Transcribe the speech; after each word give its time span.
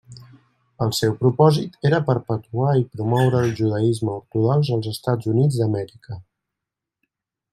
El 0.85 0.93
seu 0.99 1.11
propòsit 1.19 1.75
era 1.89 1.99
perpetuar 2.07 2.71
i 2.79 2.87
promoure 2.95 3.43
el 3.47 3.53
judaisme 3.61 4.11
ortodox 4.15 4.73
als 4.77 4.89
Estats 4.93 5.31
Units 5.35 5.59
d'Amèrica. 5.61 6.19